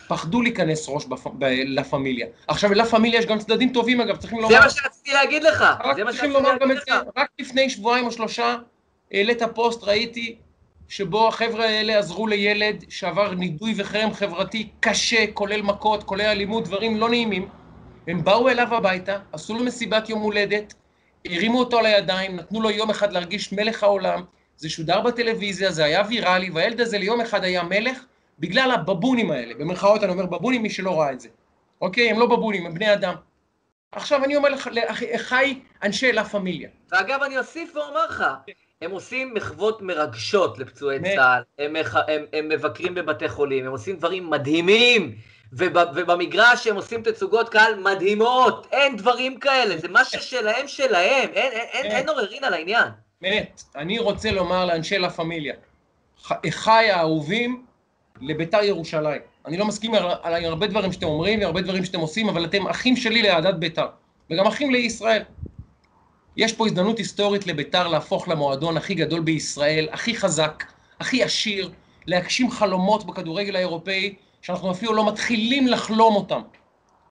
[0.08, 1.26] פחדו להיכנס ראש בפ...
[1.38, 1.44] ב...
[1.64, 2.26] לה פמיליה.
[2.46, 4.54] עכשיו, ללה פמיליה יש גם צדדים טובים אגב, צריכים לומר...
[4.54, 5.64] זה מה שרציתי להגיד לך.
[5.84, 6.92] רק צריכים לומר גם את זה.
[7.16, 8.56] רק לפני שבועיים או שלושה
[9.12, 10.36] העלית פוסט, ראיתי,
[10.88, 16.96] שבו החבר'ה האלה עזרו לילד שעבר נידוי וחרם חברתי קשה, כולל מכות, כולל אלימות, דברים
[16.96, 17.48] לא נעימים.
[18.08, 20.74] הם באו אליו הביתה, עשו לו מסיבת יום הולדת,
[21.26, 24.24] הרימו אותו על הידיים, נתנו לו יום אחד להרגיש מלך העולם,
[24.56, 27.98] זה שודר בטלוויזיה, זה היה ויראלי, והילד הזה ליום אחד היה מלך
[28.38, 29.54] בגלל הבבונים האלה.
[29.54, 31.28] במרכאות אני אומר בבונים, מי שלא ראה את זה.
[31.80, 32.10] אוקיי?
[32.10, 33.14] הם לא בבונים, הם בני אדם.
[33.92, 36.68] עכשיו אני אומר לך, לאחיי אנשי לה פמיליה.
[36.92, 38.24] ואגב, אני אוסיף ואומר לך,
[38.82, 41.76] הם עושים מחוות מרגשות לפצועי צה"ל, הם,
[42.08, 45.14] הם, הם מבקרים בבתי חולים, הם עושים דברים מדהימים,
[45.56, 51.66] ובמגרש הם עושים תצוגות קהל מדהימות, אין דברים כאלה, זה מה ששלהם שלהם, אין, אין,
[51.72, 52.88] אין, אין עוררין על העניין.
[53.20, 55.54] באמת, אני רוצה לומר לאנשי לה פמיליה,
[56.48, 57.64] אחיי האהובים
[58.20, 59.20] לביתר ירושלים.
[59.46, 62.96] אני לא מסכים על הרבה דברים שאתם אומרים והרבה דברים שאתם עושים, אבל אתם אחים
[62.96, 63.86] שלי לאהדת ביתר,
[64.30, 65.22] וגם אחים לישראל.
[66.36, 70.64] יש פה הזדמנות היסטורית לביתר להפוך למועדון הכי גדול בישראל, הכי חזק,
[71.00, 71.70] הכי עשיר,
[72.06, 74.14] להגשים חלומות בכדורגל האירופאי,
[74.44, 76.42] שאנחנו אפילו לא מתחילים לחלום אותם.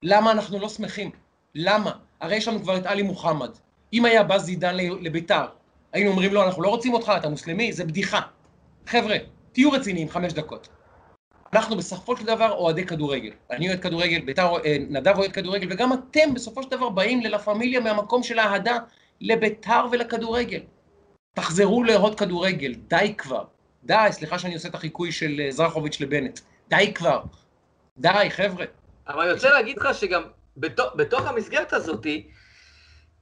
[0.04, 1.12] למה אנחנו לא שמחים?
[1.56, 1.92] למה?
[2.22, 3.50] הרי יש לנו כבר את עלי מוחמד.
[3.94, 5.46] אם היה בא זידן לביתר,
[5.94, 8.22] היינו אומרים לו, אנחנו לא רוצים אותך, אתה מוסלמי, זה בדיחה.
[8.88, 9.16] חבר'ה,
[9.52, 10.68] תהיו רציניים, חמש דקות.
[11.54, 13.32] אנחנו בסופו של דבר אוהדי כדורגל.
[13.52, 17.40] אני אוהד כדורגל, ביתר, אה, נדב אוהד כדורגל, וגם אתם בסופו של דבר באים ללה
[17.40, 18.78] פמיליה מהמקום של האהדה
[19.22, 20.60] לביתר ולכדורגל.
[21.36, 23.44] תחזרו לאהוד כדורגל, די כבר.
[23.84, 26.40] די, סליחה שאני עושה את החיקוי של אה, זרחוביץ' לבנט.
[26.78, 27.22] די כבר.
[27.98, 28.66] די, חבר'ה.
[29.08, 30.24] אבל אני רוצה להגיד לך שגם
[30.58, 32.28] בתוך, בתוך המסגרת הזאתי,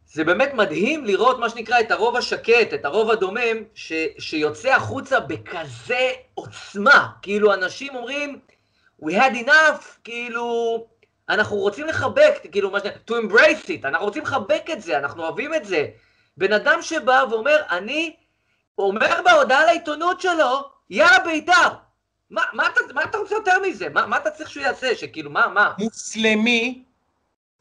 [0.05, 5.19] זה באמת מדהים לראות מה שנקרא את הרוב השקט, את הרוב הדומם, ש, שיוצא החוצה
[5.19, 7.07] בכזה עוצמה.
[7.21, 8.39] כאילו, אנשים אומרים,
[9.03, 10.87] we had enough, כאילו,
[11.29, 15.23] אנחנו רוצים לחבק, כאילו, מה שנקרא, to embrace it, אנחנו רוצים לחבק את זה, אנחנו
[15.23, 15.87] אוהבים את זה.
[16.37, 18.15] בן אדם שבא ואומר, אני,
[18.77, 21.90] אומר בהודעה לעיתונות שלו, יאללה בית"ר.
[22.31, 23.89] מה, מה, אתה, מה אתה רוצה יותר מזה?
[23.89, 24.95] מה, מה אתה צריך שהוא יעשה?
[24.95, 25.71] שכאילו, מה, מה?
[25.79, 26.83] מוסלמי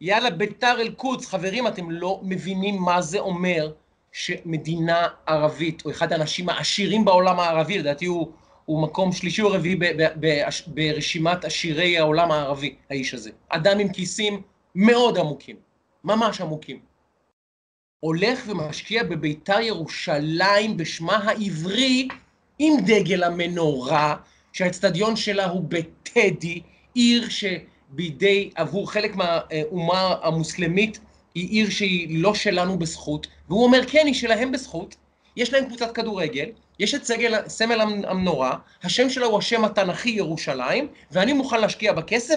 [0.01, 3.73] יאללה, ביתר אל-קודס, חברים, אתם לא מבינים מה זה אומר
[4.13, 8.33] שמדינה ערבית, או אחד האנשים העשירים בעולם הערבי, לדעתי הוא,
[8.65, 9.79] הוא מקום שלישי או רביעי
[10.67, 13.31] ברשימת עשירי העולם הערבי, האיש הזה.
[13.49, 14.43] אדם עם כיסים
[14.75, 15.57] מאוד עמוקים,
[16.05, 16.81] ממש עמוקים.
[18.01, 22.09] הולך ומשקיע בביתר ירושלים בשמה העברי
[22.59, 24.17] עם דגל המנורה,
[24.53, 26.61] שהאצטדיון שלה הוא בטדי,
[26.95, 27.45] עיר ש...
[27.91, 31.01] בידי, עבור חלק מהאומה המוסלמית,
[31.35, 34.97] היא עיר שהיא לא שלנו בזכות, והוא אומר, כן, היא שלהם בזכות,
[35.37, 36.47] יש להם קבוצת כדורגל,
[36.79, 42.37] יש את סגל, סמל המנורה, השם שלה הוא השם התנ"כי ירושלים, ואני מוכן להשקיע בכסף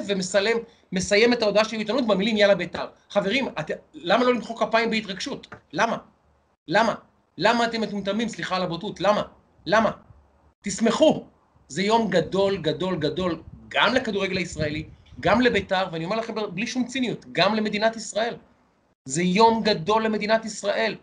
[0.91, 2.85] ומסיים את ההודעה שלי בעיתונות במילים יאללה בית"ר.
[3.09, 5.47] חברים, את, למה לא למחוא כפיים בהתרגשות?
[5.73, 5.97] למה?
[6.67, 6.95] למה?
[7.37, 8.29] למה אתם מטומטמים?
[8.29, 9.21] סליחה על הבוטות, למה?
[9.65, 9.91] למה?
[10.61, 11.25] תשמחו.
[11.73, 14.83] זה יום גדול, גדול, גדול, גם לכדורגל הישראלי,
[15.19, 18.35] גם לביתר, ואני אומר לכם בלי שום ציניות, גם למדינת ישראל.
[19.05, 20.95] זה יום גדול למדינת ישראל.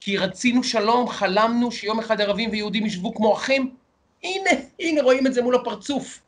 [0.00, 3.74] כי רצינו שלום, חלמנו שיום אחד ערבים ויהודים ישבו כמו אחים.
[4.22, 6.22] הנה, הנה רואים את זה מול הפרצוף.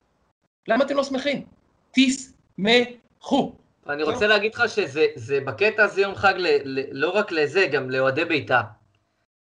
[0.69, 1.45] למה אתם לא שמחים?
[1.93, 3.53] תשמחו.
[3.89, 7.91] אני רוצה להגיד לך שזה בקטע הזה יום חג ל, ל, לא רק לזה, גם
[7.91, 8.63] לאוהדי בית"ר.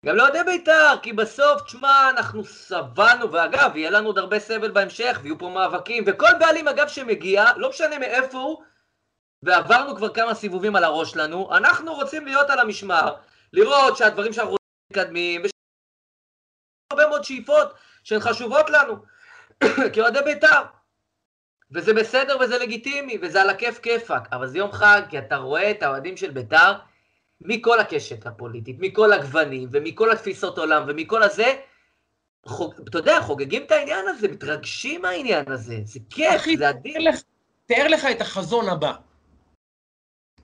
[0.06, 5.20] גם לאוהדי בית"ר, כי בסוף, תשמע, אנחנו סבלנו, ואגב, יהיה לנו עוד הרבה סבל בהמשך,
[5.22, 8.64] ויהיו פה מאבקים, וכל בעלים, אגב, שמגיע, לא משנה מאיפה הוא,
[9.44, 13.16] ועברנו כבר כמה סיבובים על הראש שלנו, אנחנו רוצים להיות על המשמר,
[13.54, 14.56] לראות שהדברים שאנחנו
[14.92, 15.52] מתקדמים, ויש
[16.92, 18.96] הרבה מאוד שאיפות שהן חשובות לנו,
[19.94, 20.64] כאוהדי בית"ר.
[21.72, 25.72] וזה בסדר וזה לגיטימי, וזה על הכיף כיפאק, אבל זה יום חג, כי אתה רואה
[25.72, 26.74] את האוהדים של בית"ר,
[27.42, 31.56] מכל הקשת הפוליטית, מכל הגוונים, ומכל התפיסות עולם, ומכל הזה,
[32.46, 37.12] חוג, אתה יודע, חוגגים את העניין הזה, מתרגשים מהעניין הזה, זה כיף, אחי, זה אדיר.
[37.66, 38.94] תאר לך את החזון הבא.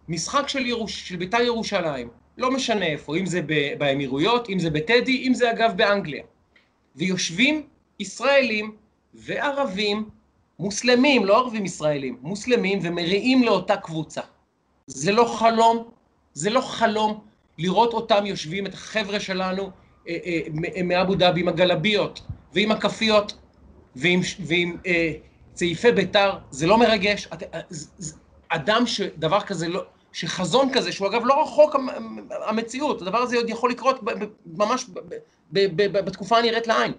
[0.08, 3.42] משחק של, ירוש, של בית"ר ירושלים, לא משנה איפה, אם זה
[3.78, 6.24] באמירויות, אם זה בטדי, אם זה אגב באנגליה.
[6.96, 7.68] ויושבים
[8.00, 8.76] ישראלים
[9.14, 10.10] וערבים,
[10.60, 14.22] מוסלמים, לא ערבים ישראלים, מוסלמים, ומריעים לאותה קבוצה.
[14.88, 15.92] זה לא חלום,
[16.34, 17.20] זה לא חלום
[17.58, 19.70] לראות אותם יושבים, את החבר'ה שלנו,
[20.08, 22.22] אה, אה, מאבו דאבי עם הגלביות,
[22.54, 23.38] ועם הכפיות,
[23.96, 25.14] ועם, ועם אה,
[25.54, 27.28] צעיפי ביתר, זה לא מרגש.
[27.34, 27.60] את, אה,
[28.50, 29.84] אדם שדבר כזה לא...
[30.14, 31.76] שחזון כזה, שהוא אגב לא רחוק
[32.48, 34.00] המציאות, הדבר הזה עוד יכול לקרות
[34.46, 34.86] ממש
[35.78, 36.94] בתקופה הנראית לעין.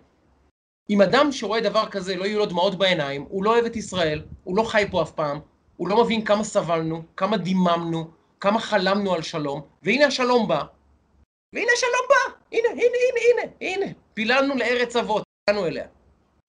[0.91, 4.23] אם אדם שרואה דבר כזה לא יהיו לו דמעות בעיניים, הוא לא אוהב את ישראל,
[4.45, 5.41] הוא לא חי פה אף פעם,
[5.77, 8.11] הוא לא מבין כמה סבלנו, כמה דיממנו,
[8.43, 10.65] כמה חלמנו על שלום, והנה השלום בא,
[11.55, 15.87] והנה השלום בא, הנה, הנה, הנה, הנה, הנה, פיללנו לארץ אבות, הגענו אליה.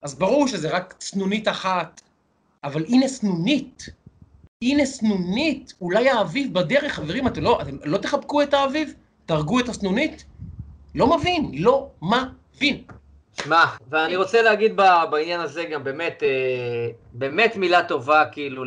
[0.01, 2.01] אז ברור שזה רק צנונית אחת,
[2.63, 3.89] אבל הנה סנונית.
[4.63, 8.93] הנה סנונית, אולי האביב בדרך, חברים, אתם לא, אתם לא תחבקו את האביב?
[9.25, 10.25] תהרגו את הסנונית?
[10.95, 12.83] לא מבין, לא מבין.
[13.41, 14.75] שמע, ואני רוצה להגיד
[15.11, 18.63] בעניין הזה גם באמת, אה, באמת מילה טובה כאילו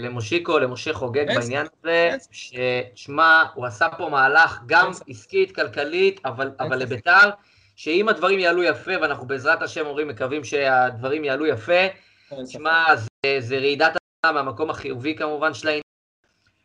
[0.00, 6.78] למושיקו, למשה חוגג בעניין הזה, ששמע, הוא עשה פה מהלך גם עסקית, כלכלית, אבל, אבל
[6.78, 7.30] לביתר,
[7.76, 11.82] שאם הדברים יעלו יפה, ואנחנו בעזרת השם אומרים, מקווים שהדברים יעלו יפה,
[12.46, 15.87] שמע, זה, זה רעידת מהמקום החיובי כמובן של העניין.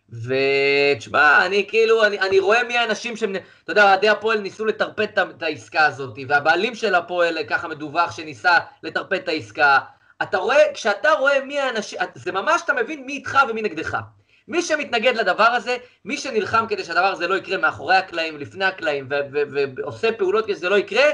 [0.09, 5.07] ותשמע, אני כאילו, אני, אני רואה מי האנשים שהם, אתה יודע, אוהדי הפועל ניסו לטרפד
[5.19, 9.79] את העסקה הזאת, והבעלים של הפועל, ככה מדווח, שניסה לטרפד את העסקה.
[10.21, 13.97] אתה רואה, כשאתה רואה מי האנשים, זה ממש, אתה מבין מי איתך ומי נגדך.
[14.47, 19.07] מי שמתנגד לדבר הזה, מי שנלחם כדי שהדבר הזה לא יקרה מאחורי הקלעים, לפני הקלעים,
[19.75, 21.05] ועושה פעולות כדי שזה לא יקרה,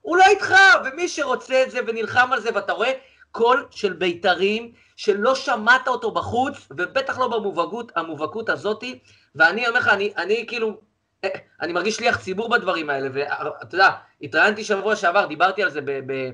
[0.00, 0.54] הוא לא איתך,
[0.84, 2.92] ומי שרוצה את זה ונלחם על זה, ואתה רואה
[3.34, 8.98] קול של בית"רים שלא שמעת אותו בחוץ, ובטח לא במובהקות, המובהקות הזאתי,
[9.34, 10.80] ואני אומר לך, אני, אני כאילו,
[11.24, 11.28] אה,
[11.60, 13.90] אני מרגיש שליח ציבור בדברים האלה, ואתה יודע,
[14.22, 16.30] התראיינתי שבוע שעבר, דיברתי על זה ב, ב,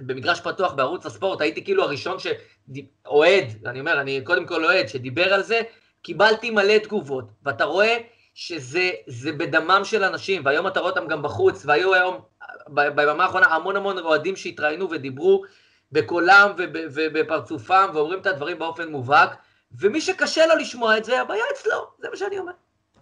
[0.00, 5.34] במגרש פתוח בערוץ הספורט, הייתי כאילו הראשון שאוהד, אני אומר, אני קודם כל אוהד, שדיבר
[5.34, 5.60] על זה,
[6.02, 7.98] קיבלתי מלא תגובות, ואתה רואה
[8.34, 8.90] שזה
[9.36, 12.20] בדמם של אנשים, והיום אתה רואה אותם גם בחוץ, והיו היום,
[12.68, 15.44] ביממה האחרונה, המון המון אוהדים שהתראיינו ודיברו,
[15.92, 19.36] בקולם ובפרצופם, ואומרים את הדברים באופן מובהק,
[19.80, 22.52] ומי שקשה לו לשמוע את זה, הבעיה אצלו, זה מה שאני אומר.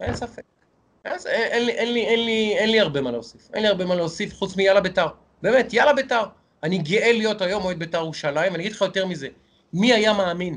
[0.01, 0.43] אין ספק.
[1.05, 3.49] אז אין, לי, אין, לי, אין, לי, אין לי הרבה מה להוסיף.
[3.55, 5.07] אין לי הרבה מה להוסיף חוץ מיאללה ביתר.
[5.43, 6.23] באמת, יאללה ביתר.
[6.63, 9.29] אני גאה להיות היום אוהד ביתר ירושלים, ואני אגיד לך יותר מזה.
[9.73, 10.57] מי היה מאמין,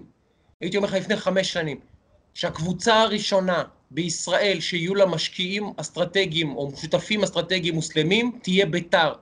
[0.62, 1.80] הייתי אומר לך לפני חמש שנים,
[2.34, 9.14] שהקבוצה הראשונה בישראל שיהיו לה משקיעים אסטרטגיים או שותפים אסטרטגיים מוסלמים, תהיה ביתר.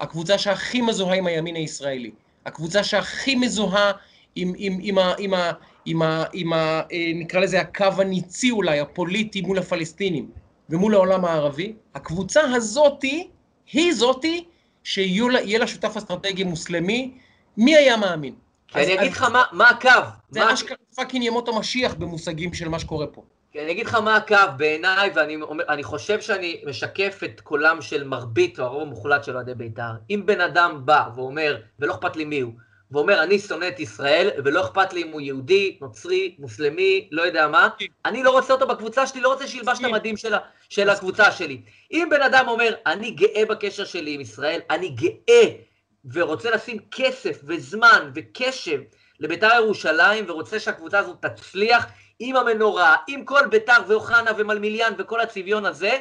[0.00, 2.10] הקבוצה שהכי מזוהה עם הימין הישראלי.
[2.46, 3.92] הקבוצה שהכי מזוהה
[4.34, 5.52] עם, עם, עם, ה, עם, ה,
[5.84, 10.30] עם, ה, עם ה, אה, נקרא לזה הקו הניצי אולי, הפוליטי מול הפלסטינים
[10.70, 13.28] ומול העולם הערבי, הקבוצה הזאתי,
[13.72, 14.44] היא זאתי
[14.84, 17.10] שיהיה לה שותף אסטרטגי מוסלמי,
[17.56, 18.34] מי היה מאמין?
[18.74, 19.90] אני אגיד לך מה, הקו.
[20.30, 20.52] זה.
[20.52, 23.22] אשכרה fucking ימות המשיח במושגים של מה שקורה פה.
[23.58, 28.64] אני אגיד לך מה הקו בעיניי, ואני חושב שאני משקף את קולם של מרבית או
[28.64, 29.92] הרוב המוחלט של אוהדי בית"ר.
[30.10, 32.52] אם בן אדם בא ואומר, ולא אכפת לי מי הוא,
[32.90, 37.48] ואומר, אני שונא את ישראל, ולא אכפת לי אם הוא יהודי, נוצרי, מוסלמי, לא יודע
[37.48, 37.68] מה,
[38.04, 40.34] אני לא רוצה אותו בקבוצה שלי, לא רוצה שילבש את המדים של,
[40.68, 41.60] של הקבוצה שלי.
[41.92, 45.48] אם בן אדם אומר, אני גאה בקשר שלי עם ישראל, אני גאה
[46.12, 48.80] ורוצה לשים כסף וזמן וקשב
[49.20, 51.86] לבית"ר ירושלים, ורוצה שהקבוצה הזאת תצליח,
[52.18, 55.98] עם המנורה, עם כל ביתר ואוחנה ומלמיליאן וכל הצביון הזה,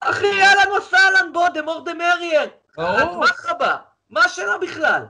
[0.00, 2.46] אחי, אהלן וסהלן, בוא, דה מור דה מריאר.
[2.76, 3.18] ברור.
[3.20, 3.76] מה חבא?
[4.10, 5.02] מה השאלה בכלל?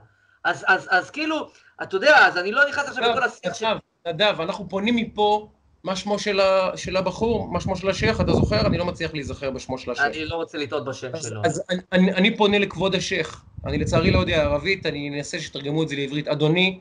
[0.44, 1.50] אז, אז, אז כאילו,
[1.82, 3.66] אתה יודע, אז אני לא נכנס עכשיו לכל השיח של...
[4.06, 5.48] נדב, אנחנו פונים מפה,
[5.84, 8.66] מה שמו של, ה, של הבחור, מה שמו של השייח, אתה זוכר?
[8.66, 10.06] אני לא מצליח להיזכר בשמו של השייח.
[10.06, 11.40] אני לא רוצה לטעות בשם אז, שלו.
[11.44, 13.44] אז אני, אני, אני פונה לכבוד השייח.
[13.66, 16.28] אני לצערי לא יודע ערבית, אני אנסה שתרגמו את זה לעברית.
[16.28, 16.80] אדוני,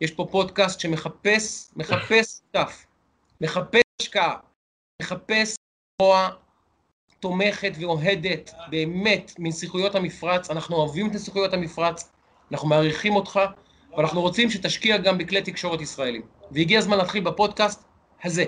[0.00, 2.86] יש פה פודקאסט שמחפש, מחפש שותף,
[3.40, 4.36] מחפש השקעה,
[5.02, 5.56] מחפש
[5.98, 6.30] תנועה
[7.20, 12.12] תומכת ואוהדת באמת מנסיכויות המפרץ, אנחנו אוהבים את נסיכויות המפרץ,
[12.52, 13.40] אנחנו מעריכים אותך,
[13.96, 16.22] ואנחנו רוצים שתשקיע גם בכלי תקשורת ישראלים.
[16.50, 17.84] והגיע הזמן להתחיל בפודקאסט
[18.24, 18.44] הזה.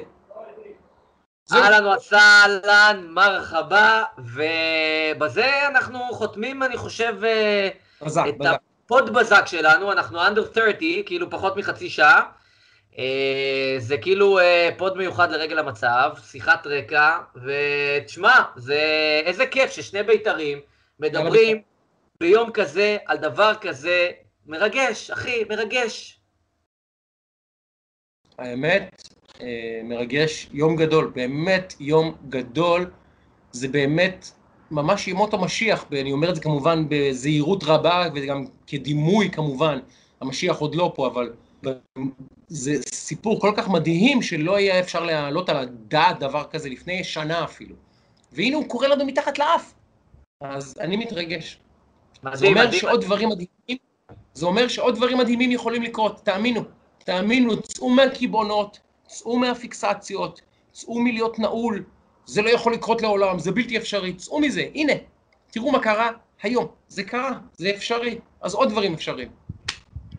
[1.53, 7.15] אהלן וסהלן, מרחבה, ובזה אנחנו חותמים, אני חושב,
[8.03, 8.57] בזק, את בזק.
[8.87, 12.23] ה pod בזק שלנו, אנחנו under 30, כאילו פחות מחצי שעה.
[12.99, 18.81] אה, זה כאילו אה, pod מיוחד לרגל המצב, שיחת רקע, ותשמע, זה
[19.25, 20.61] איזה כיף ששני בית"רים
[21.01, 21.63] מדברים
[22.21, 24.11] ביום כזה על דבר כזה
[24.47, 26.21] מרגש, אחי, מרגש.
[28.39, 29.09] האמת,
[29.41, 32.91] אה, מרגש, יום גדול, באמת יום גדול.
[33.53, 34.27] זה באמת
[34.71, 39.79] ממש ימות המשיח, אני אומר את זה כמובן בזהירות רבה וגם כדימוי כמובן,
[40.21, 41.33] המשיח עוד לא פה, אבל
[42.49, 47.45] זה סיפור כל כך מדהים שלא היה אפשר להעלות על הדעת דבר כזה לפני שנה
[47.45, 47.75] אפילו.
[48.33, 49.75] והנה הוא קורא לנו מתחת לאף.
[50.41, 51.59] אז אני מתרגש.
[52.33, 53.79] זה אומר שעוד דברים מדהימים,
[54.35, 56.61] זה אומר שעוד דברים מדהימים יכולים לקרות, תאמינו,
[56.99, 60.41] תאמינו, צאו מהקיבעונות, צאו מהפיקסציות,
[60.73, 61.85] צאו מלהיות נעול,
[62.27, 64.93] זה לא יכול לקרות לעולם, זה בלתי אפשרי, צאו מזה, הנה,
[65.51, 66.11] תראו מה קרה
[66.43, 69.29] היום, זה קרה, זה אפשרי, אז עוד דברים אפשריים.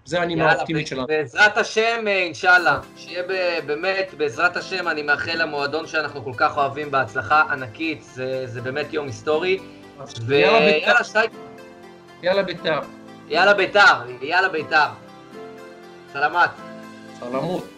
[0.05, 1.07] זה הנימה האופטימית שלנו.
[1.07, 3.23] בעזרת השם, אה, אינשאללה, שיהיה
[3.65, 8.93] באמת, בעזרת השם, אני מאחל למועדון שאנחנו כל כך אוהבים בהצלחה ענקית, זה, זה באמת
[8.93, 9.59] יום היסטורי.
[10.25, 11.19] ויאללה, שי.
[12.23, 12.79] יאללה ביתר.
[13.29, 14.87] יאללה ביתר, יאללה ביתר.
[16.13, 16.49] סלמת.
[17.19, 17.76] סלמות.